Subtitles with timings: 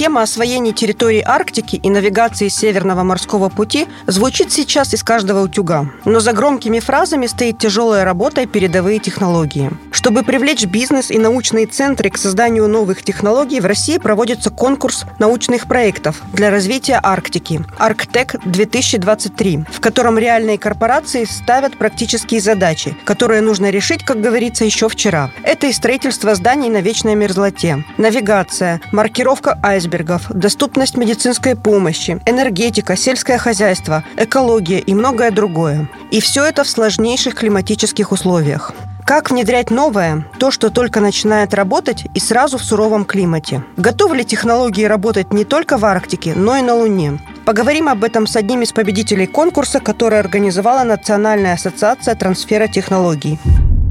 [0.00, 5.90] Тема освоения территории Арктики и навигации Северного морского пути звучит сейчас из каждого утюга.
[6.06, 9.70] Но за громкими фразами стоит тяжелая работа и передовые технологии.
[9.92, 15.66] Чтобы привлечь бизнес и научные центры к созданию новых технологий, в России проводится конкурс научных
[15.66, 23.68] проектов для развития Арктики «Арктек 2023», в котором реальные корпорации ставят практические задачи, которые нужно
[23.68, 25.30] решить, как говорится, еще вчера.
[25.42, 29.89] Это и строительство зданий на вечной мерзлоте, навигация, маркировка айсбергов,
[30.30, 35.88] доступность медицинской помощи, энергетика, сельское хозяйство, экология и многое другое.
[36.10, 38.72] И все это в сложнейших климатических условиях.
[39.10, 43.64] Как внедрять новое, то, что только начинает работать и сразу в суровом климате?
[43.76, 47.18] Готовы ли технологии работать не только в Арктике, но и на Луне?
[47.44, 53.40] Поговорим об этом с одним из победителей конкурса, который организовала Национальная ассоциация трансфера технологий.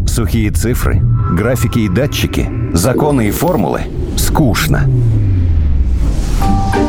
[0.08, 1.02] Сухие цифры,
[1.34, 3.82] графики и датчики, законы и формулы–
[4.18, 4.90] скучно.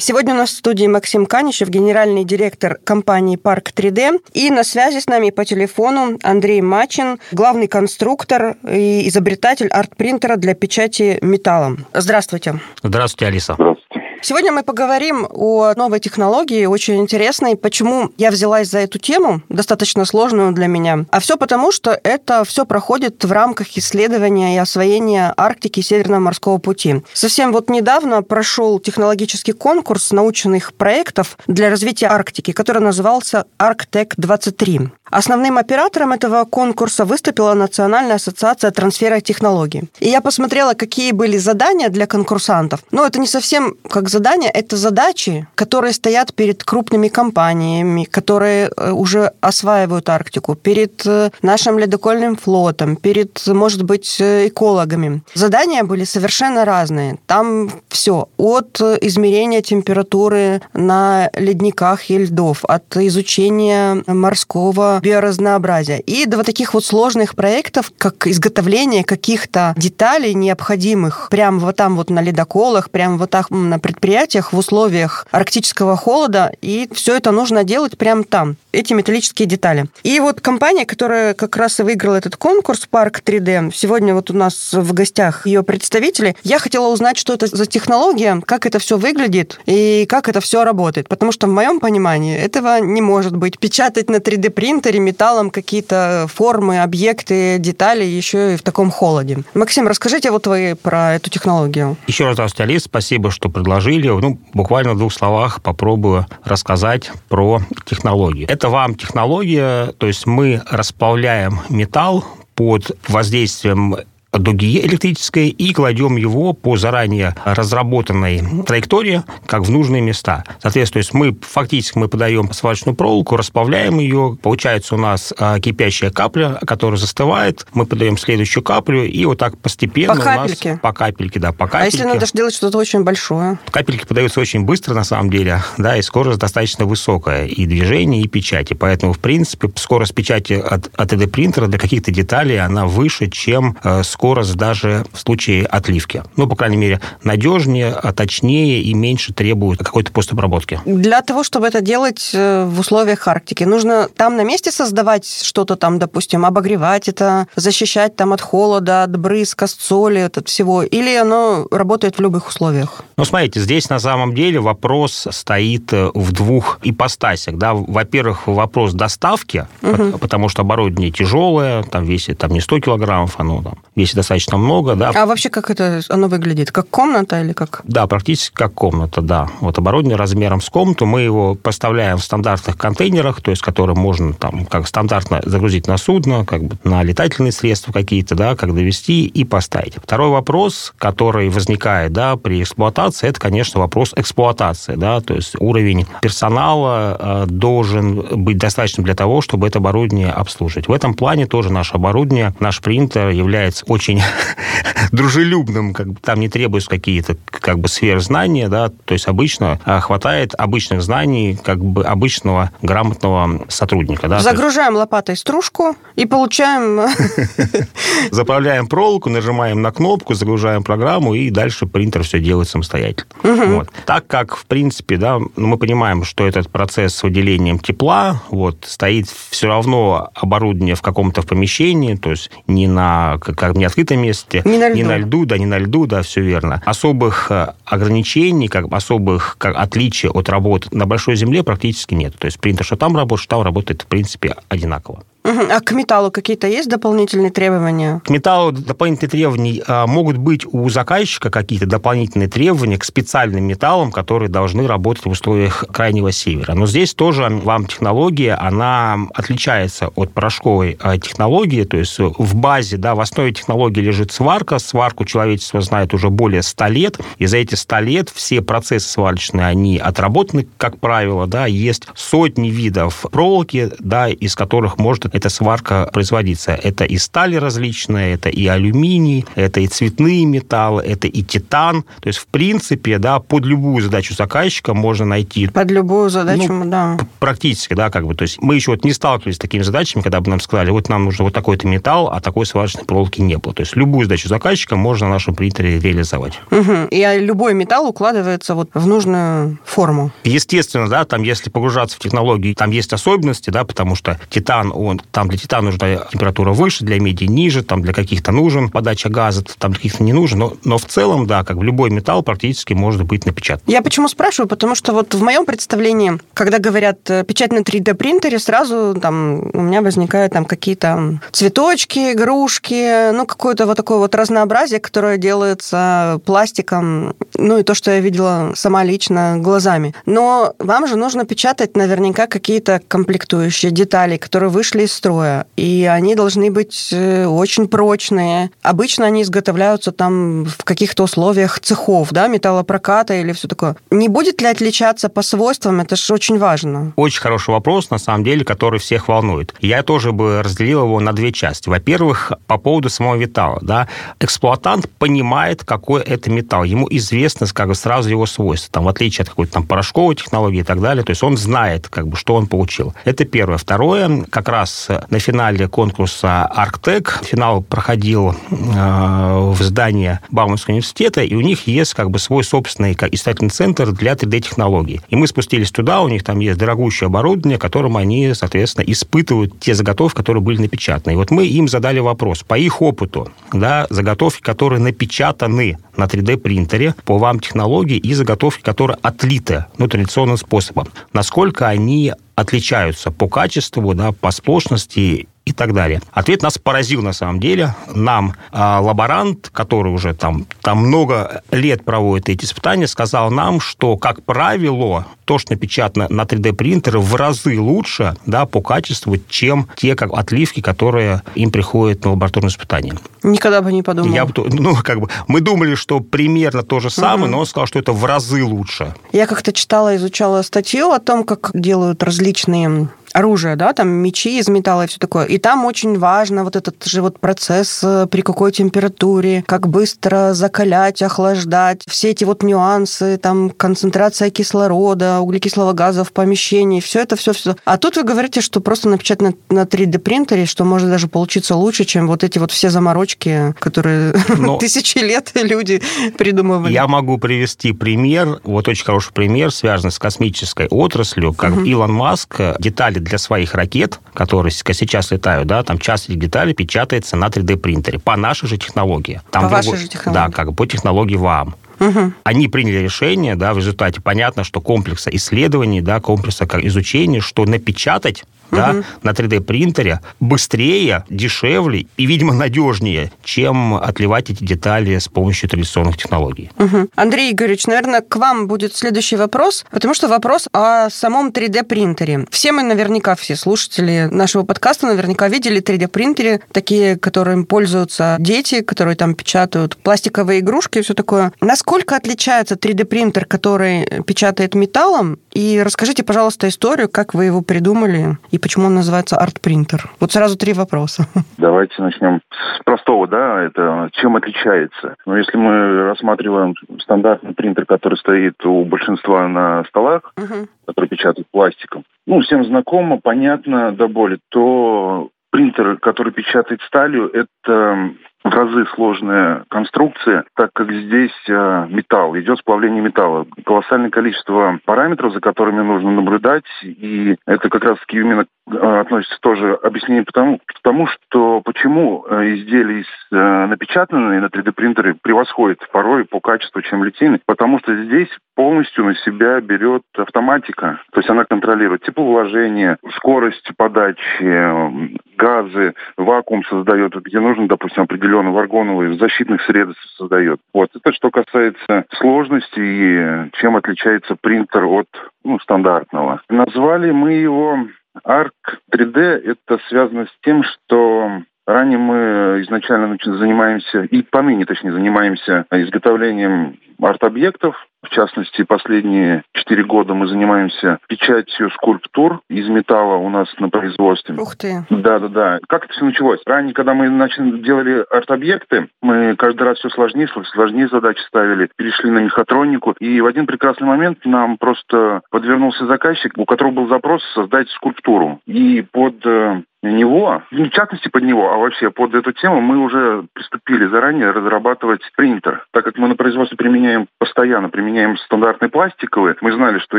[0.00, 4.20] Сегодня у нас в студии Максим Каничев, генеральный директор компании «Парк 3D».
[4.32, 10.54] И на связи с нами по телефону Андрей Мачин, главный конструктор и изобретатель арт-принтера для
[10.54, 11.84] печати металлом.
[11.92, 12.60] Здравствуйте.
[12.82, 13.54] Здравствуйте, Алиса.
[13.54, 13.79] Здравствуйте.
[14.22, 17.56] Сегодня мы поговорим о новой технологии, очень интересной.
[17.56, 21.06] Почему я взялась за эту тему, достаточно сложную для меня?
[21.10, 26.20] А все потому, что это все проходит в рамках исследования и освоения Арктики и Северного
[26.20, 27.02] морского пути.
[27.14, 34.90] Совсем вот недавно прошел технологический конкурс научных проектов для развития Арктики, который назывался Арктек-23.
[35.10, 39.90] Основным оператором этого конкурса выступила Национальная ассоциация трансфера технологий.
[39.98, 42.84] И я посмотрела, какие были задания для конкурсантов.
[42.92, 48.90] Но это не совсем как задания, это задачи, которые стоят перед крупными компаниями, которые э,
[48.90, 55.22] уже осваивают Арктику, перед э, нашим ледокольным флотом, перед, может быть, э, экологами.
[55.34, 57.18] Задания были совершенно разные.
[57.26, 65.98] Там все от измерения температуры на ледниках и льдов, от изучения морского биоразнообразия.
[65.98, 71.96] И до вот таких вот сложных проектов, как изготовление каких-то деталей необходимых прямо вот там
[71.96, 77.30] вот на ледоколах, прямо вот так на предприятиях в условиях арктического холода, и все это
[77.30, 79.86] нужно делать прямо там, эти металлические детали.
[80.02, 84.34] И вот компания, которая как раз и выиграла этот конкурс, Парк 3D, сегодня вот у
[84.34, 88.96] нас в гостях ее представители, я хотела узнать, что это за технология, как это все
[88.96, 91.08] выглядит и как это все работает.
[91.08, 93.58] Потому что в моем понимании этого не может быть.
[93.58, 99.38] Печатать на 3D принтере принтере металлом какие-то формы, объекты, детали еще и в таком холоде.
[99.54, 101.96] Максим, расскажите вот вы про эту технологию.
[102.06, 102.84] Еще раз Алис.
[102.84, 103.89] Спасибо, что предложили.
[104.20, 108.48] Ну, буквально в двух словах попробую рассказать про технологию.
[108.48, 112.24] Это вам технология, то есть мы расплавляем металл
[112.54, 113.96] под воздействием
[114.32, 120.44] дуги электрической и кладем его по заранее разработанной траектории, как в нужные места.
[120.62, 125.58] Соответственно, то есть мы фактически мы подаем сварочную проволоку, расплавляем ее, получается у нас а,
[125.58, 130.68] кипящая капля, которая застывает, мы подаем следующую каплю, и вот так постепенно по капельке?
[130.68, 130.80] у нас...
[130.80, 131.82] По капельке, да, по капельке.
[131.82, 133.58] А если надо делать что-то очень большое?
[133.70, 138.28] Капельки подаются очень быстро, на самом деле, да, и скорость достаточно высокая, и движение, и
[138.28, 138.74] печати.
[138.74, 144.02] Поэтому, в принципе, скорость печати от, от 3D-принтера для каких-то деталей, она выше, чем э,
[144.20, 146.22] скорость даже в случае отливки.
[146.36, 150.78] Ну, по крайней мере, надежнее, а точнее и меньше требует какой-то постобработки.
[150.84, 155.76] Для того, чтобы это делать э, в условиях Арктики, нужно там на месте создавать что-то
[155.76, 161.16] там, допустим, обогревать это, защищать там от холода, от брызг, от соли, от всего, или
[161.16, 163.02] оно работает в любых условиях?
[163.16, 167.56] Ну, смотрите, здесь на самом деле вопрос стоит э, в двух ипостасях.
[167.56, 167.72] Да?
[167.72, 170.18] Во-первых, вопрос доставки, угу.
[170.18, 174.94] потому что оборудование тяжелое, там весит там, не 100 килограммов, оно там весит достаточно много,
[174.94, 175.12] да.
[175.14, 176.72] А вообще как это оно выглядит?
[176.72, 177.82] Как комната или как?
[177.84, 179.48] Да, практически как комната, да.
[179.60, 184.32] Вот оборудование размером с комнату, мы его поставляем в стандартных контейнерах, то есть которые можно
[184.32, 189.26] там как стандартно загрузить на судно, как бы на летательные средства какие-то, да, как довести
[189.26, 189.94] и поставить.
[189.96, 196.06] Второй вопрос, который возникает, да, при эксплуатации, это, конечно, вопрос эксплуатации, да, то есть уровень
[196.20, 200.88] персонала э, должен быть достаточным для того, чтобы это оборудование обслуживать.
[200.88, 204.22] В этом плане тоже наше оборудование, наш принтер является очень очень
[205.12, 210.00] дружелюбным, как бы там не требуются какие-то как бы сверхзнания, да, то есть обычно а,
[210.00, 214.26] хватает обычных знаний как бы обычного грамотного сотрудника.
[214.28, 215.00] Да, Загружаем есть...
[215.00, 217.10] лопатой стружку и получаем...
[218.30, 223.26] Заправляем проволоку, нажимаем на кнопку, загружаем программу, и дальше принтер все делает самостоятельно.
[223.42, 223.74] Угу.
[223.74, 223.90] Вот.
[224.06, 228.86] Так как, в принципе, да, ну, мы понимаем, что этот процесс с выделением тепла, вот,
[228.86, 234.62] стоит все равно оборудование в каком-то помещении, то есть не на как не открытом месте,
[234.64, 236.82] не на льду, не на льду да, не на льду, да, все верно.
[236.84, 242.34] Особых э, ограничений, как особых как отличий от работы на большой земле практически нет.
[242.38, 245.22] То есть принтер, что там работает, что там работает, в принципе, одинаково.
[245.42, 248.20] А к металлу какие-то есть дополнительные требования?
[248.24, 254.12] К металлу дополнительные требования а, могут быть у заказчика какие-то дополнительные требования к специальным металлам,
[254.12, 256.74] которые должны работать в условиях крайнего севера.
[256.74, 262.98] Но здесь тоже вам технология, она отличается от порошковой а, технологии, то есть в базе,
[262.98, 264.78] да, в основе технологии лежит сварка.
[264.78, 269.66] Сварку человечество знает уже более 100 лет, и за эти 100 лет все процессы сварочные,
[269.66, 276.08] они отработаны, как правило, да, есть сотни видов проволоки, да, из которых может эта сварка
[276.12, 276.72] производиться.
[276.72, 282.02] Это и стали различные, это и алюминий, это и цветные металлы, это и титан.
[282.20, 285.66] То есть, в принципе, да, под любую задачу заказчика можно найти...
[285.68, 287.18] Под любую задачу, ну, да.
[287.38, 288.34] Практически, да, как бы.
[288.34, 291.08] То есть, мы еще вот не сталкивались с такими задачами, когда бы нам сказали, вот
[291.08, 293.74] нам нужно вот такой-то металл, а такой сварочной проволоки не было.
[293.74, 296.60] То есть, любую задачу заказчика можно на нашем принтере реализовать.
[296.70, 297.08] Угу.
[297.10, 300.32] И любой металл укладывается вот в нужную форму.
[300.44, 305.19] Естественно, да, там, если погружаться в технологии, там есть особенности, да, потому что титан, он
[305.30, 309.64] там для титана нужна температура выше, для меди ниже, там для каких-то нужен подача газа,
[309.78, 310.58] там для каких-то не нужен.
[310.58, 313.82] Но, но в целом, да, как бы любой металл практически может быть напечатан.
[313.86, 314.68] Я почему спрашиваю?
[314.68, 319.80] Потому что вот в моем представлении, когда говорят э, печать на 3D-принтере, сразу там у
[319.80, 327.34] меня возникают там какие-то цветочки, игрушки, ну, какое-то вот такое вот разнообразие, которое делается пластиком,
[327.56, 330.14] ну, и то, что я видела сама лично глазами.
[330.26, 336.34] Но вам же нужно печатать наверняка какие-то комплектующие детали, которые вышли из строя, и они
[336.34, 338.70] должны быть э, очень прочные.
[338.82, 343.96] Обычно они изготовляются там в каких-то условиях цехов, да, металлопроката или все такое.
[344.10, 346.00] Не будет ли отличаться по свойствам?
[346.00, 347.12] Это же очень важно.
[347.16, 349.74] Очень хороший вопрос, на самом деле, который всех волнует.
[349.80, 351.88] Я тоже бы разделил его на две части.
[351.88, 353.78] Во-первых, по поводу самого металла.
[353.82, 354.08] Да,
[354.40, 356.84] эксплуатант понимает, какой это металл.
[356.84, 358.92] Ему известно как бы, сразу его свойства.
[358.92, 361.24] Там, в отличие от какой-то там порошковой технологии и так далее.
[361.24, 363.14] То есть он знает, как бы, что он получил.
[363.24, 363.78] Это первое.
[363.78, 367.40] Второе, как раз на финале конкурса «Арктек».
[367.44, 373.12] Финал проходил э, в здании Бауманского университета, и у них есть как бы свой собственный
[373.12, 375.20] исследовательный центр для 3D-технологий.
[375.28, 379.94] И мы спустились туда, у них там есть дорогущее оборудование, которым они, соответственно, испытывают те
[379.94, 381.32] заготовки, которые были напечатаны.
[381.32, 387.14] И вот мы им задали вопрос, по их опыту, да, заготовки, которые напечатаны на 3D-принтере
[387.24, 391.08] по вам технологии и заготовки, которые отлиты, ну, традиционным способом.
[391.32, 396.20] Насколько они отличаются по качеству, да, по сплошности и так далее.
[396.32, 397.94] Ответ нас поразил на самом деле.
[398.12, 404.16] Нам э, лаборант, который уже там, там много лет проводит эти испытания, сказал нам, что,
[404.16, 410.14] как правило, то, что напечатано на 3D-принтере, в разы лучше да, по качеству, чем те
[410.16, 413.14] как, отливки, которые им приходят на лабораторные испытания.
[413.42, 414.34] Никогда бы не подумал.
[414.34, 417.50] Я, ну, как бы, мы думали, что примерно то же самое, угу.
[417.52, 419.14] но он сказал, что это в разы лучше.
[419.32, 424.68] Я как-то читала, изучала статью о том, как делают различные оружие, да, там мечи из
[424.68, 425.44] металла и все такое.
[425.44, 430.52] И там очень важно вот этот же вот процесс, э, при какой температуре, как быстро
[430.52, 437.36] закалять, охлаждать, все эти вот нюансы, там концентрация кислорода, углекислого газа в помещении, все это,
[437.36, 437.76] все, все.
[437.84, 441.76] А тут вы говорите, что просто напечатать на, на 3D принтере, что может даже получиться
[441.76, 446.02] лучше, чем вот эти вот все заморочки, которые Но тысячи лет люди
[446.36, 446.92] придумывали.
[446.92, 451.84] Я могу привести пример, вот очень хороший пример, связанный с космической отраслью, как угу.
[451.84, 457.46] Илон Маск детали для своих ракет, которые сейчас летают, да, там часть деталей печатается на
[457.46, 459.40] 3D-принтере по нашей же технологии.
[459.50, 460.50] Там по другой, вашей же технологии?
[460.50, 461.74] Да, как по технологии ВАМ.
[462.00, 462.32] Угу.
[462.44, 468.44] Они приняли решение, да, в результате понятно, что комплекса исследований, да, комплекса изучения, что напечатать
[468.70, 469.04] да, угу.
[469.22, 476.70] на 3D-принтере быстрее, дешевле и, видимо, надежнее, чем отливать эти детали с помощью традиционных технологий.
[476.78, 477.08] Угу.
[477.14, 482.46] Андрей Игоревич, наверное, к вам будет следующий вопрос, потому что вопрос о самом 3D-принтере.
[482.50, 489.16] Все мы наверняка, все слушатели нашего подкаста наверняка видели 3D-принтеры, такие, которыми пользуются дети, которые
[489.16, 491.52] там печатают пластиковые игрушки и все такое.
[491.60, 495.38] Насколько отличается 3D-принтер, который печатает металлом?
[495.52, 500.10] И расскажите, пожалуйста, историю, как вы его придумали и почему он называется арт-принтер?
[500.20, 501.24] Вот сразу три вопроса.
[501.58, 505.16] Давайте начнем с простого, да, это чем отличается.
[505.26, 510.68] Ну, если мы рассматриваем стандартный принтер, который стоит у большинства на столах, угу.
[510.86, 518.10] который печатает пластиком, ну, всем знакомо, понятно до боли, то принтер, который печатает сталью, это
[518.42, 523.46] разы сложная конструкция, так как здесь э, металл, идет сплавление металла.
[523.64, 530.24] Колоссальное количество параметров, за которыми нужно наблюдать, и это как раз-таки именно относится тоже объяснение
[530.24, 537.04] потому, потому что почему э, изделия э, напечатанные на 3D-принтере превосходят порой по качеству, чем
[537.04, 543.70] литейные, потому что здесь полностью на себя берет автоматика, то есть она контролирует тепловложение, скорость
[543.76, 550.60] подачи, газы, вакуум создает, где нужно, допустим, определенные варгоновые защитных средств создает.
[550.74, 550.90] Вот.
[550.94, 555.08] Это что касается сложности и чем отличается принтер от
[555.44, 556.42] ну, стандартного.
[556.48, 557.78] Назвали мы его
[558.24, 558.52] ARC
[558.92, 559.18] 3D.
[559.18, 567.76] Это связано с тем, что Ранее мы изначально занимаемся, и поныне, точнее, занимаемся изготовлением арт-объектов.
[568.02, 574.36] В частности, последние четыре года мы занимаемся печатью скульптур из металла у нас на производстве.
[574.36, 574.84] Ух ты!
[574.88, 575.58] Да-да-да.
[575.68, 576.40] Как это все началось?
[576.46, 582.10] Ранее, когда мы начали, делали арт-объекты, мы каждый раз все сложнее, сложнее задачи ставили, перешли
[582.10, 582.94] на мехатронику.
[583.00, 588.40] И в один прекрасный момент нам просто подвернулся заказчик, у которого был запрос создать скульптуру.
[588.46, 592.78] И под э, него, не в частности под него, а вообще под эту тему мы
[592.78, 595.66] уже приступили заранее разрабатывать принтер.
[595.72, 597.89] Так как мы на производстве применяем постоянно, применяем
[598.24, 599.98] стандартные пластиковые, мы знали, что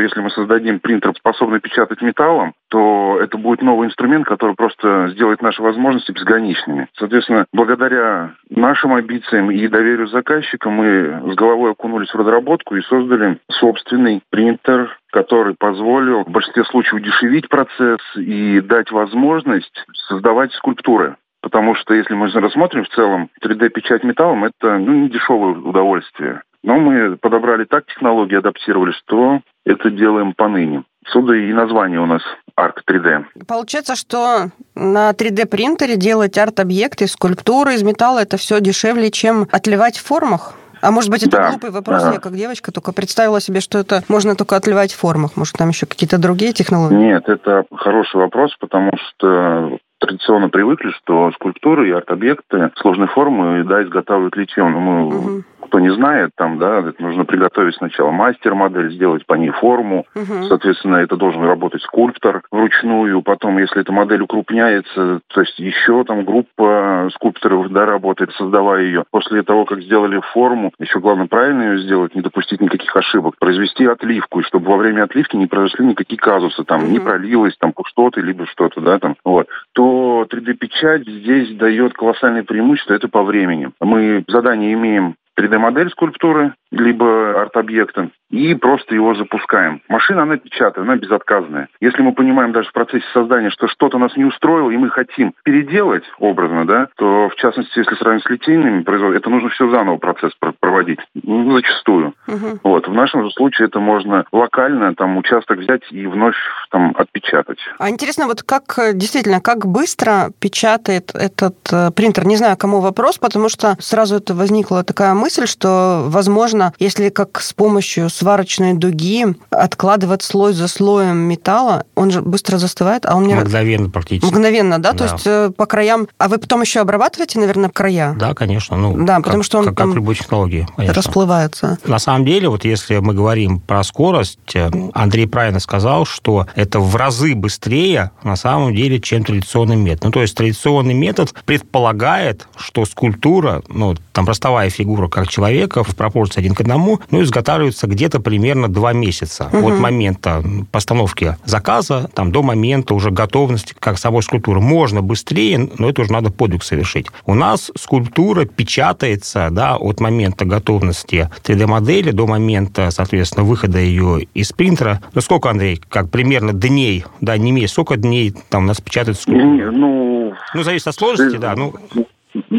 [0.00, 5.42] если мы создадим принтер, способный печатать металлом, то это будет новый инструмент, который просто сделает
[5.42, 6.88] наши возможности безграничными.
[6.96, 13.38] Соответственно, благодаря нашим амбициям и доверию заказчика мы с головой окунулись в разработку и создали
[13.50, 21.16] собственный принтер который позволил в большинстве случаев удешевить процесс и дать возможность создавать скульптуры.
[21.42, 26.42] Потому что если мы рассмотрим в целом 3D-печать металлом, это ну, не дешевое удовольствие.
[26.62, 30.84] Но мы подобрали так технологии, адаптировали, что это делаем поныне.
[31.08, 32.22] Сюда и название у нас
[32.58, 33.24] Arc 3D.
[33.48, 40.04] Получается, что на 3D-принтере делать арт-объекты, скульптуры из металла, это все дешевле, чем отливать в
[40.04, 40.54] формах?
[40.80, 41.50] А может быть, это да.
[41.50, 42.14] глупый вопрос, ага.
[42.14, 45.36] я как девочка только представила себе, что это можно только отливать в формах.
[45.36, 46.96] Может, там еще какие-то другие технологии?
[46.96, 53.82] Нет, это хороший вопрос, потому что традиционно привыкли, что скульптуры и арт-объекты сложной формы, да,
[53.82, 54.72] изготавливают литьем.
[54.72, 60.04] Мы угу кто не знает, там, да, нужно приготовить сначала мастер-модель, сделать по ней форму.
[60.14, 60.44] Угу.
[60.48, 63.22] Соответственно, это должен работать скульптор вручную.
[63.22, 69.04] Потом, если эта модель укрупняется, то есть еще там группа скульпторов, да, работает, создавая ее.
[69.10, 73.86] После того, как сделали форму, еще главное правильно ее сделать, не допустить никаких ошибок, произвести
[73.86, 76.90] отливку, и чтобы во время отливки не произошли никакие казусы, там, угу.
[76.90, 79.91] не пролилось там что-то, либо что-то, да, там, вот, то
[80.24, 83.70] 3D-печать здесь дает колоссальное преимущество, это по времени.
[83.80, 89.82] Мы задание имеем 3D-модель скульптуры, либо арт-объекта, и просто его запускаем.
[89.88, 91.68] Машина, она печатает, она безотказная.
[91.80, 95.34] Если мы понимаем даже в процессе создания, что что-то нас не устроило, и мы хотим
[95.44, 99.98] переделать образно, да, то, в частности, если сравнить с литейными производством, это нужно все заново
[99.98, 102.14] процесс проводить, ну, зачастую.
[102.26, 102.60] Угу.
[102.64, 102.88] Вот.
[102.88, 106.36] В нашем же случае это можно локально там участок взять и вновь
[106.70, 107.58] там отпечатать.
[107.78, 108.62] А интересно, вот как
[108.94, 112.26] действительно, как быстро печатает этот э, принтер?
[112.26, 117.40] Не знаю, кому вопрос, потому что сразу это возникла такая мысль, что, возможно, если как
[117.40, 123.26] с помощью сварочной дуги откладывать слой за слоем металла, он же быстро застывает, а он
[123.28, 123.34] не...
[123.34, 124.28] Мгновенно практически.
[124.28, 124.92] Мгновенно, да?
[124.92, 124.98] да?
[124.98, 126.08] То есть э, по краям...
[126.18, 128.16] А вы потом еще обрабатываете, наверное, края?
[128.18, 128.76] Да, конечно.
[128.76, 130.94] Ну, да, потому что он как, как любой технологии, конечно.
[130.94, 131.78] расплывается.
[131.84, 136.80] На самом деле, вот если мы говорим про скорость, э, Андрей правильно сказал, что это
[136.80, 140.04] в разы быстрее на самом деле, чем традиционный метод.
[140.04, 145.94] Ну, то есть традиционный метод предполагает, что скульптура, ну, там ростовая фигура как человека в
[145.94, 149.68] пропорции один к одному, ну, изготавливается где-то примерно два месяца угу.
[149.68, 154.60] от момента постановки заказа там, до момента уже готовности как самой скульптуры.
[154.60, 157.06] Можно быстрее, но это уже надо подвиг совершить.
[157.26, 164.52] У нас скульптура печатается да, от момента готовности 3D-модели до момента, соответственно, выхода ее из
[164.52, 165.02] принтера.
[165.14, 169.18] Ну, сколько, Андрей, как примерно дней, да, не месяц, сколько дней там у нас печатают
[169.18, 169.72] скульптуру?
[169.72, 171.54] Ну, ну, зависит от сложности, да.
[171.54, 171.74] Ну,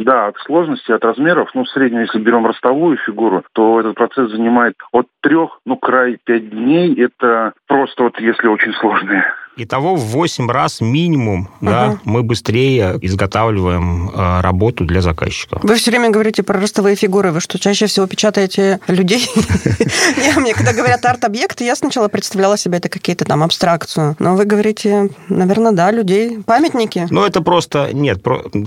[0.01, 1.49] да, от сложности, от размеров.
[1.53, 6.17] Ну, в среднем, если берем ростовую фигуру, то этот процесс занимает от трех, ну, край
[6.23, 6.93] пять дней.
[7.01, 9.23] Это просто вот если очень сложные
[9.55, 11.49] Итого в 8 раз минимум угу.
[11.61, 15.59] да, мы быстрее изготавливаем э, работу для заказчика.
[15.61, 17.31] Вы все время говорите про ростовые фигуры.
[17.31, 19.29] Вы что, чаще всего печатаете людей?
[20.37, 24.15] Мне, когда говорят арт-объекты, я сначала представляла себе это какие-то там абстракцию.
[24.17, 26.39] Но вы говорите, наверное, да, людей.
[26.45, 27.05] Памятники?
[27.11, 27.93] Ну, это просто...
[27.93, 28.23] Нет,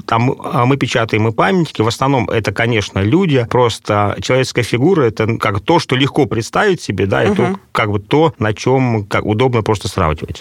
[0.07, 1.83] там а мы печатаем и памятники.
[1.83, 3.45] В основном это, конечно, люди.
[3.51, 7.99] Просто человеческая фигура– это как то, что легко представить себе, да, и то, как бы
[7.99, 10.41] то, на чем удобно просто сравнивать.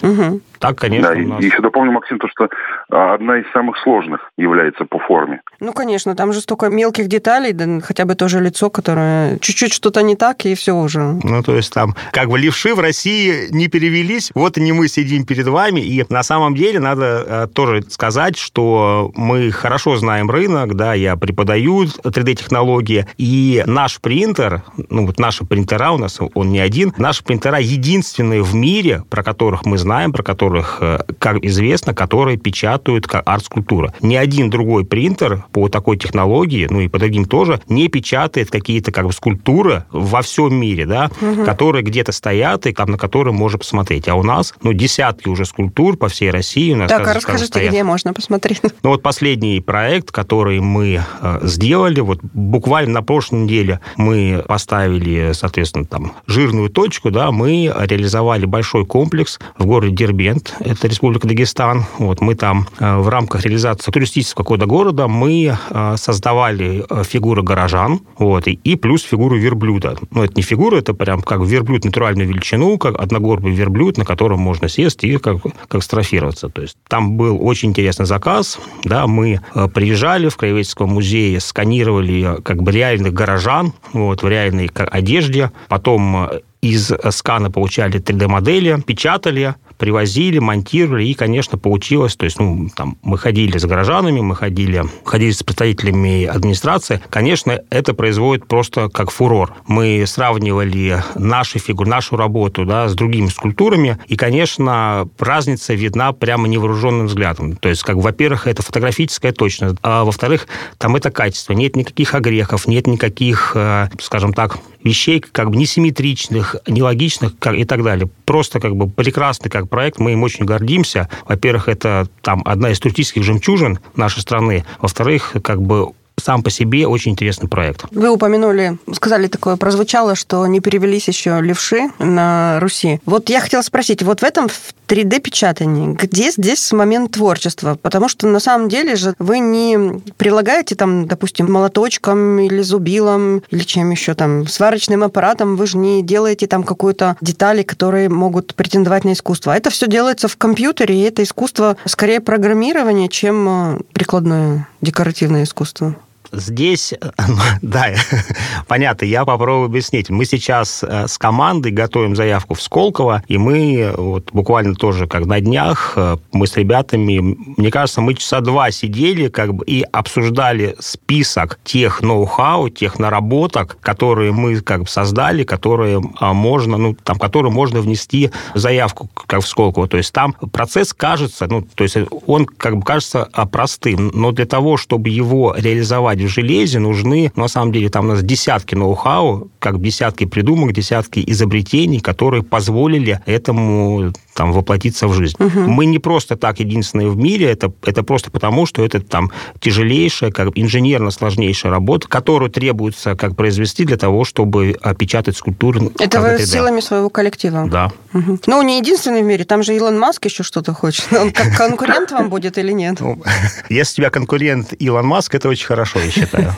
[0.58, 1.14] Так, конечно.
[1.14, 1.42] Да, нас...
[1.42, 2.48] еще дополню, Максим, то, что
[2.90, 5.40] а, одна из самых сложных является по форме.
[5.60, 10.02] Ну, конечно, там же столько мелких деталей, да, хотя бы тоже лицо, которое чуть-чуть что-то
[10.02, 11.18] не так, и все уже.
[11.22, 14.88] Ну, то есть там как бы левши в России не перевелись, вот и не мы
[14.88, 20.30] сидим перед вами, и на самом деле надо э, тоже сказать, что мы хорошо знаем
[20.30, 26.50] рынок, да, я преподаю 3D-технологии, и наш принтер, ну, вот наши принтера у нас, он
[26.50, 31.44] не один, наши принтера единственные в мире, про которых мы знаем, про которых, э, как
[31.44, 33.94] известно, которые печатают как арт-скульптура.
[34.02, 38.90] Ни один другой принтер по такой технологии, ну и по другим тоже, не печатает какие-то
[38.90, 41.44] как бы скульптуры во всем мире, да, угу.
[41.44, 44.08] которые где-то стоят и там на которые можно посмотреть.
[44.08, 46.72] А у нас, ну, десятки уже скульптур по всей России.
[46.72, 47.70] У нас, так, а расскажите, стоят.
[47.70, 48.60] где можно посмотреть?
[48.82, 55.32] Ну, вот последний проект, который мы э, сделали, вот буквально на прошлой неделе мы поставили,
[55.32, 61.84] соответственно, там жирную точку, да, мы реализовали большой комплекс в городе Дербент, это Республика Дагестан.
[61.98, 67.42] Вот мы там э, в рамках реализации туристического какого-то города мы э, создавали э, фигуры
[67.42, 69.96] горожан, вот, и, и плюс фигуру верблюда.
[70.10, 74.40] Ну, это не фигура, это прям как верблюд натуральную величину, как одногорбый верблюд, на котором
[74.40, 76.48] можно сесть и как, как строфироваться.
[76.48, 79.40] То есть там был очень интересный заказ, да, мы
[79.74, 86.28] приезжали в Краеведческом музее, сканировали как бы реальных горожан, вот, в реальной одежде, потом
[86.62, 93.18] из скана получали 3D-модели, печатали, привозили, монтировали, и, конечно, получилось, то есть, ну, там, мы
[93.18, 99.54] ходили с горожанами, мы ходили, ходили с представителями администрации, конечно, это производит просто как фурор.
[99.66, 106.48] Мы сравнивали наши фигуры, нашу работу, да, с другими скульптурами, и, конечно, разница видна прямо
[106.48, 107.56] невооруженным взглядом.
[107.56, 110.46] То есть, как, во-первых, это фотографическая точность, а во-вторых,
[110.78, 111.52] там это качество.
[111.52, 117.82] Нет никаких огрехов, нет никаких, э, скажем так, вещей как бы несимметричных, нелогичных и так
[117.82, 118.08] далее.
[118.24, 121.08] Просто как бы прекрасный как проект, мы им очень гордимся.
[121.26, 124.64] Во-первых, это там одна из туристических жемчужин нашей страны.
[124.80, 127.84] Во-вторых, как бы сам по себе очень интересный проект.
[127.90, 133.00] Вы упомянули, сказали такое, прозвучало, что не перевелись еще левши на Руси.
[133.06, 134.48] Вот я хотела спросить, вот в этом
[134.88, 137.78] 3D-печатании, где здесь момент творчества?
[137.80, 143.62] Потому что на самом деле же вы не прилагаете там, допустим, молоточком или зубилом, или
[143.62, 149.04] чем еще там, сварочным аппаратом, вы же не делаете там какую-то детали, которые могут претендовать
[149.04, 149.56] на искусство.
[149.56, 155.96] Это все делается в компьютере, и это искусство скорее программирование, чем э, прикладное декоративное искусство.
[156.36, 156.94] Здесь,
[157.62, 157.94] да,
[158.68, 160.10] понятно, я попробую объяснить.
[160.10, 165.26] Мы сейчас э, с командой готовим заявку в Сколково, и мы вот буквально тоже как
[165.26, 167.18] на днях, э, мы с ребятами,
[167.56, 173.78] мне кажется, мы часа два сидели как бы и обсуждали список тех ноу-хау, тех наработок,
[173.80, 179.42] которые мы как бы создали, которые а, можно, ну, там, которые можно внести заявку как
[179.42, 179.88] в Сколково.
[179.88, 181.96] То есть там процесс кажется, ну, то есть
[182.26, 187.32] он как бы кажется а, простым, но для того, чтобы его реализовать в железе нужны,
[187.34, 192.42] ну, на самом деле, там у нас десятки ноу-хау, как десятки придумок, десятки изобретений, которые
[192.42, 195.34] позволили этому там воплотиться в жизнь.
[195.38, 195.60] Угу.
[195.60, 200.30] Мы не просто так единственные в мире, это, это просто потому, что это там тяжелейшая,
[200.30, 205.90] как инженерно сложнейшая работа, которую требуется как произвести для того, чтобы опечатать скульптуры.
[205.98, 207.66] Это вы силами своего коллектива?
[207.66, 207.90] Да.
[208.12, 208.40] Угу.
[208.46, 211.10] Ну, не единственный в мире, там же Илон Маск еще что-то хочет.
[211.12, 213.00] Он как конкурент вам будет или нет?
[213.00, 213.22] Ну,
[213.70, 216.52] если у тебя конкурент Илон Маск, это очень хорошо, я считаю.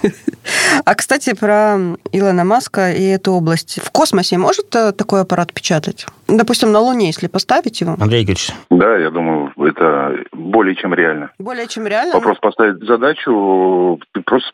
[0.85, 1.79] А, кстати, про
[2.13, 3.81] Илона Маска и эту область.
[3.85, 6.07] В космосе может э, такой аппарат печатать?
[6.29, 7.97] Допустим, на Луне, если поставить его?
[7.99, 8.51] Андрей Игоревич.
[8.71, 11.31] Да, я думаю, это более чем реально.
[11.39, 12.15] Более чем реально?
[12.15, 14.53] Вопрос поставить задачу, просто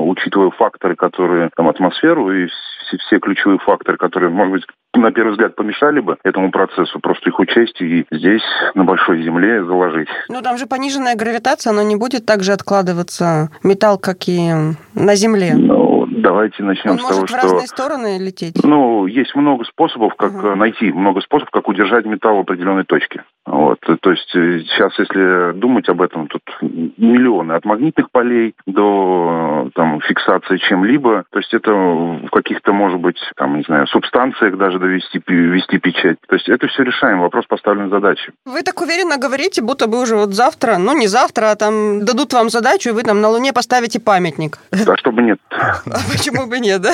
[0.00, 5.32] учитывая факторы, которые там атмосферу и все, все ключевые факторы, которые, может быть, на первый
[5.32, 8.42] взгляд помешали бы этому процессу, просто их учесть и здесь,
[8.74, 10.08] на большой земле, заложить.
[10.28, 14.50] Ну, там же пониженная гравитация, она не будет так же откладываться металл, как и
[14.94, 15.54] на Земле.
[16.26, 17.38] Давайте начнем Он с того, что...
[17.38, 18.56] в разные стороны лететь?
[18.64, 20.56] Ну, есть много способов, как угу.
[20.56, 23.22] найти, много способов, как удержать металл в определенной точке.
[23.46, 23.78] Вот.
[23.80, 30.56] То есть сейчас, если думать об этом, тут миллионы от магнитных полей до там, фиксации
[30.56, 31.24] чем-либо.
[31.30, 36.18] То есть это в каких-то, может быть, там, не знаю, субстанциях даже довести вести печать.
[36.28, 37.20] То есть это все решаем.
[37.20, 38.32] Вопрос поставлен задачи.
[38.44, 42.32] Вы так уверенно говорите, будто бы уже вот завтра, ну не завтра, а там дадут
[42.32, 44.58] вам задачу, и вы там на Луне поставите памятник.
[44.72, 45.38] А чтобы нет.
[45.86, 46.92] А почему бы нет, да?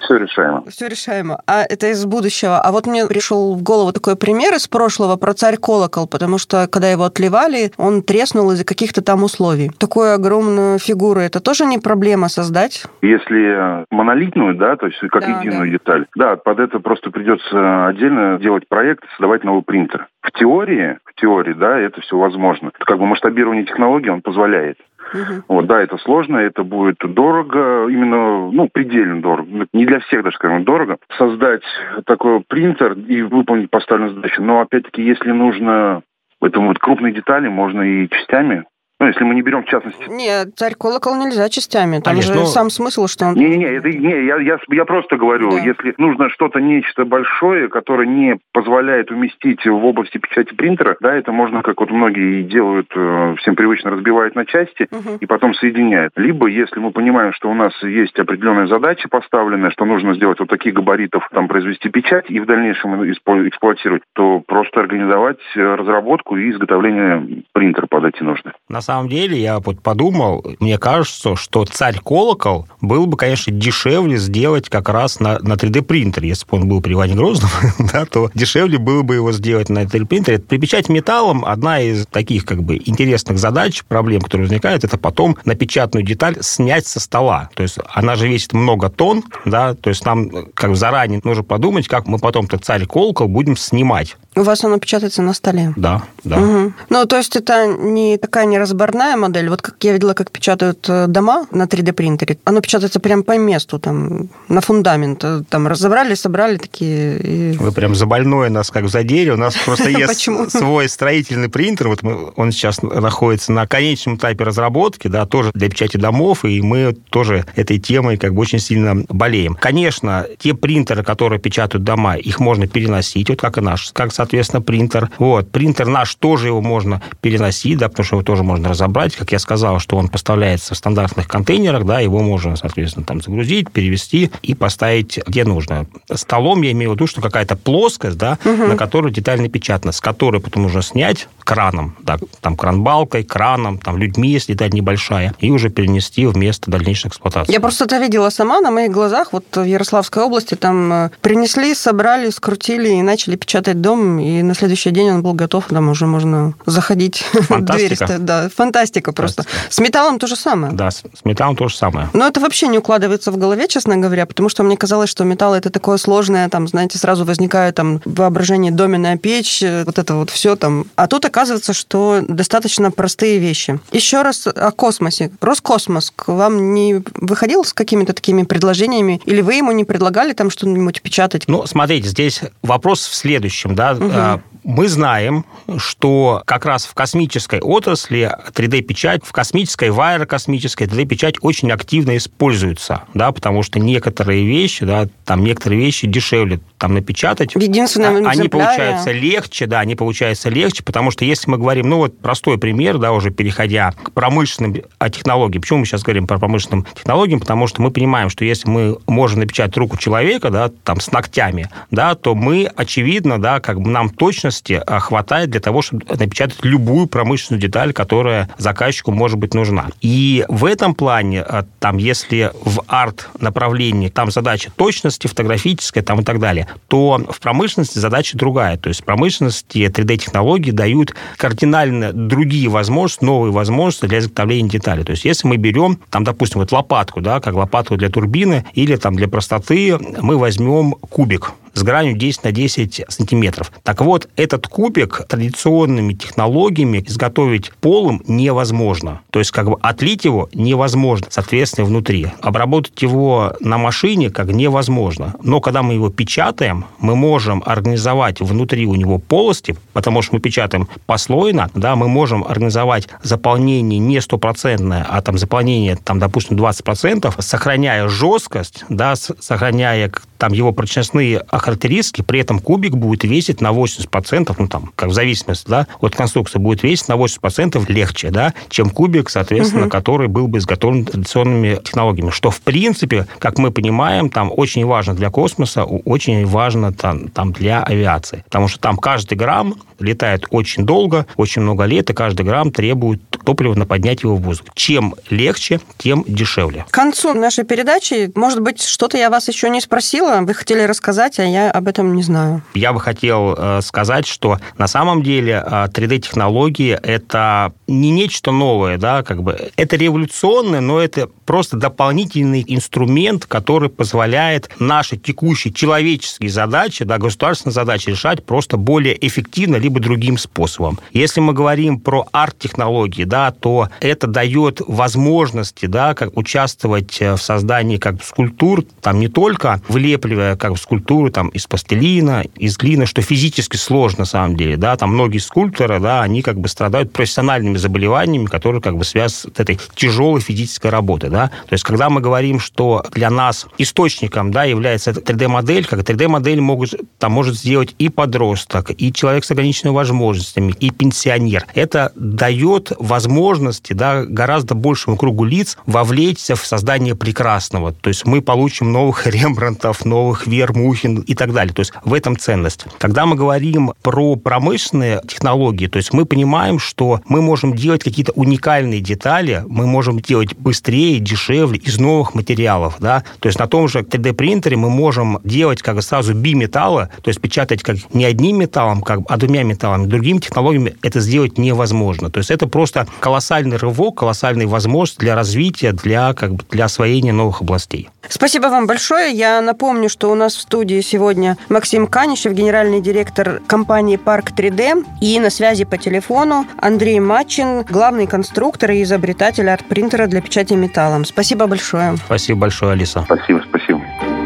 [0.00, 0.64] Все решаемо.
[0.68, 1.40] Все решаемо.
[1.46, 2.60] А это из будущего.
[2.60, 6.68] А вот мне пришел в голову такой пример из прошлого про царь колокол, потому что
[6.70, 9.70] когда его отливали, он треснул из-за каких-то там условий.
[9.78, 12.84] Такую огромную фигуру, это тоже не проблема создать?
[13.00, 15.72] Если монолитную, да, то есть как да, единую да.
[15.78, 20.08] деталь, да, под это просто придется отдельно делать проект, создавать новый принтер.
[20.20, 22.68] В теории, в теории, да, это все возможно.
[22.74, 24.78] Это как бы масштабирование технологий он позволяет.
[25.12, 25.42] Угу.
[25.48, 29.66] Вот, да, это сложно, это будет дорого, именно, ну, предельно дорого.
[29.72, 30.98] Не для всех даже, скажем, дорого.
[31.16, 31.62] Создать
[32.06, 34.42] такой принтер и выполнить поставленную задачу.
[34.42, 36.02] Но, опять-таки, если нужно
[36.40, 38.64] это вот крупные детали, можно и частями
[39.00, 40.04] ну, если мы не берем в частности...
[40.08, 42.00] Нет, царь колокол нельзя частями.
[42.00, 42.46] Там Конечно, же ну...
[42.46, 43.34] сам смысл, что он...
[43.34, 45.58] Не-не-не, это, не, я, я, я просто говорю, да.
[45.58, 51.30] если нужно что-то, нечто большое, которое не позволяет уместить в области печати принтера, да, это
[51.30, 55.18] можно, как вот многие делают, э, всем привычно разбивают на части угу.
[55.20, 56.12] и потом соединяют.
[56.16, 60.48] Либо, если мы понимаем, что у нас есть определенная задача поставленная, что нужно сделать вот
[60.48, 66.50] таких габаритов, там, произвести печать и в дальнейшем эксплуатировать, то просто организовать э, разработку и
[66.50, 68.52] изготовление принтера под эти нужды.
[68.68, 74.70] На самом деле, я вот подумал, мне кажется, что царь-колокол был бы, конечно, дешевле сделать
[74.70, 76.28] как раз на, на 3D-принтере.
[76.28, 77.50] Если бы он был при Иване Грозном,
[77.92, 80.38] да, то дешевле было бы его сделать на 3D-принтере.
[80.38, 86.06] Припечать металлом одна из таких как бы интересных задач, проблем, которые возникают, это потом напечатанную
[86.06, 87.50] деталь снять со стола.
[87.54, 91.44] То есть она же весит много тонн, да, то есть нам как бы заранее нужно
[91.44, 94.16] подумать, как мы потом этот царь-колокол будем снимать.
[94.38, 95.72] У вас оно печатается на столе?
[95.76, 96.38] Да, да.
[96.38, 96.72] Угу.
[96.90, 99.48] Ну, то есть это не такая неразборная модель.
[99.48, 102.38] Вот как я видела, как печатают э, дома на 3D-принтере.
[102.44, 105.24] Оно печатается прям по месту, там, на фундамент.
[105.24, 107.18] Э, там разобрали, собрали такие...
[107.18, 107.56] И...
[107.58, 109.30] Вы прям за больное нас как задели.
[109.30, 111.88] У нас просто есть свой строительный принтер.
[111.88, 112.00] Вот
[112.36, 117.44] он сейчас находится на конечном этапе разработки, да, тоже для печати домов, и мы тоже
[117.56, 119.56] этой темой как бы очень сильно болеем.
[119.60, 124.27] Конечно, те принтеры, которые печатают дома, их можно переносить, вот как и наш, как, соответственно,
[124.28, 125.10] принтер.
[125.18, 125.50] Вот.
[125.50, 129.16] Принтер наш тоже его можно переносить, да, потому что его тоже можно разобрать.
[129.16, 133.70] Как я сказал, что он поставляется в стандартных контейнерах, да, его можно, соответственно, там загрузить,
[133.70, 135.86] перевести и поставить где нужно.
[136.12, 138.64] Столом я имею в виду, что какая-то плоскость, да, угу.
[138.64, 143.96] на которую деталь напечатана, с которой потом нужно снять краном, да, там кран-балкой, краном, там
[143.96, 147.52] людьми, если деталь небольшая, и уже перенести в место дальнейшей эксплуатации.
[147.52, 149.32] Я просто это видела сама на моих глазах.
[149.32, 154.54] Вот в Ярославской области там э, принесли, собрали, скрутили и начали печатать дом и на
[154.54, 157.96] следующий день он был готов, там уже можно заходить в дверь.
[158.18, 159.44] Да, фантастика просто.
[159.68, 160.72] С металлом то же самое.
[160.72, 162.08] Да, с металлом то же самое.
[162.12, 165.54] Но это вообще не укладывается в голове, честно говоря, потому что мне казалось, что металл
[165.54, 170.56] это такое сложное, там, знаете, сразу возникает там воображение доменная печь, вот это вот все
[170.56, 170.86] там.
[170.96, 173.78] А тут оказывается, что достаточно простые вещи.
[173.92, 175.30] Еще раз о космосе.
[175.40, 180.50] Роскосмос к вам не выходил с какими-то такими предложениями, или вы ему не предлагали там
[180.50, 181.44] что-нибудь печатать?
[181.46, 184.07] Ну, смотрите, здесь вопрос в следующем, да, угу.
[184.08, 184.44] mm-hmm.
[184.44, 185.44] uh, Мы знаем,
[185.76, 193.04] что как раз в космической отрасли 3D-печать, в космической, в аэрокосмической 3D-печать очень активно используется,
[193.14, 197.54] да, потому что некоторые вещи, да, там некоторые вещи дешевле там напечатать.
[197.54, 201.98] Единственное, а, Они получаются легче, да, они получаются легче, потому что если мы говорим, ну
[201.98, 204.76] вот простой пример, да, уже переходя к промышленным
[205.10, 205.62] технологиям.
[205.62, 207.40] Почему мы сейчас говорим про промышленным технологиям?
[207.40, 211.68] Потому что мы понимаем, что если мы можем напечатать руку человека, да, там с ногтями,
[211.90, 214.47] да, то мы, очевидно, да, как бы нам точности
[214.86, 219.88] а, хватает для того, чтобы напечатать любую промышленную деталь, которая заказчику может быть нужна.
[220.00, 226.24] И в этом плане, а, там, если в арт-направлении там задача точности фотографическая там и
[226.24, 228.76] так далее, то в промышленности задача другая.
[228.76, 235.04] То есть в промышленности 3D-технологии дают кардинально другие возможности, новые возможности для изготовления деталей.
[235.04, 238.96] То есть если мы берем, там, допустим, вот лопатку, да, как лопатку для турбины, или
[238.96, 243.72] там для простоты мы возьмем кубик, с гранью 10 на 10 сантиметров.
[243.82, 249.20] Так вот, этот кубик традиционными технологиями изготовить полым невозможно.
[249.30, 252.32] То есть, как бы отлить его невозможно, соответственно, внутри.
[252.40, 255.34] Обработать его на машине как невозможно.
[255.42, 260.40] Но когда мы его печатаем, мы можем организовать внутри у него полости, потому что мы
[260.40, 267.34] печатаем послойно, да, мы можем организовать заполнение не стопроцентное, а там заполнение, там, допустим, 20%,
[267.40, 274.54] сохраняя жесткость, да, сохраняя там его прочностные характеристики, при этом кубик будет весить на 80%,
[274.58, 278.90] ну там, как в зависимости, да, от конструкции будет весить на 80% легче, да, чем
[278.90, 279.90] кубик, соответственно, угу.
[279.90, 282.30] который был бы изготовлен традиционными технологиями.
[282.30, 287.52] Что, в принципе, как мы понимаем, там очень важно для космоса, очень важно там, там
[287.52, 288.42] для авиации.
[288.44, 293.20] Потому что там каждый грамм летает очень долго, очень много лет, и каждый грамм требует
[293.30, 294.68] топлива на поднять его в воздух.
[294.74, 296.84] Чем легче, тем дешевле.
[296.88, 301.38] К концу нашей передачи, может быть, что-то я вас еще не спросила, вы хотели рассказать,
[301.38, 302.62] а я об этом не знаю.
[302.74, 308.98] Я бы хотел э, сказать, что на самом деле 3D-технологии э, это не нечто новое,
[308.98, 316.50] да, как бы это революционное, но это просто дополнительный инструмент, который позволяет наши текущие человеческие
[316.50, 320.98] задачи, да, государственные задачи решать просто более эффективно, либо другим способом.
[321.14, 327.40] Если мы говорим про арт-технологии, да, то это дает возможности, да, как участвовать э, в
[327.40, 333.22] создании как скульптур, там не только влепливая как скульптуру там из пластилина, из глины, что
[333.22, 337.78] физически сложно на самом деле, да, там многие скульпторы, да, они как бы страдают профессиональными
[337.78, 341.37] заболеваниями, которые как бы связаны с этой тяжелой физической работой, да.
[341.46, 346.94] То есть, когда мы говорим, что для нас источником, да, является 3D-модель, как 3D-модель могут,
[347.18, 351.66] там может сделать и подросток, и человек с ограниченными возможностями, и пенсионер.
[351.74, 357.92] Это дает возможности, да, гораздо большему кругу лиц вовлечься в создание прекрасного.
[357.92, 361.74] То есть мы получим новых Рембрандтов, новых Вермухин и так далее.
[361.74, 362.84] То есть в этом ценность.
[362.98, 368.32] Когда мы говорим про промышленные технологии, то есть мы понимаем, что мы можем делать какие-то
[368.32, 372.96] уникальные детали, мы можем делать быстрее, дешевле, из новых материалов.
[372.98, 373.24] Да?
[373.40, 377.82] То есть на том же 3D-принтере мы можем делать как сразу биметалла, то есть печатать
[377.82, 380.06] как не одним металлом, как, а двумя металлами.
[380.06, 382.30] Другими технологиями это сделать невозможно.
[382.30, 387.32] То есть это просто колоссальный рывок, колоссальная возможность для развития, для, как бы, для освоения
[387.32, 388.08] новых областей.
[388.28, 389.32] Спасибо вам большое.
[389.32, 395.04] Я напомню, что у нас в студии сегодня Максим Канишев, генеральный директор компании «Парк 3D»,
[395.20, 400.74] и на связи по телефону Андрей Мачин, главный конструктор и изобретатель арт-принтера для печати
[401.18, 401.24] металлом.
[401.24, 402.16] Спасибо большое.
[402.16, 403.22] Спасибо большое, Алиса.
[403.24, 404.37] Спасибо, спасибо.